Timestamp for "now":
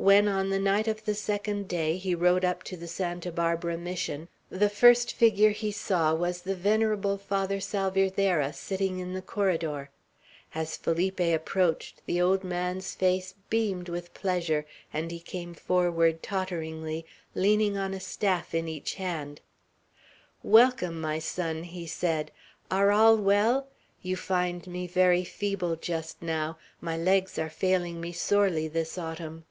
26.22-26.56